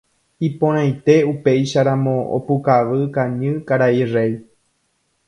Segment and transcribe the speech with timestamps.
[0.47, 4.33] Iporãite upéicharamo opukavy kañy karai Réi.